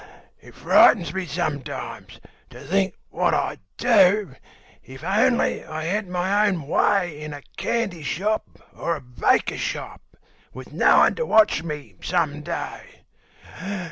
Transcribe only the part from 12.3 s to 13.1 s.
day.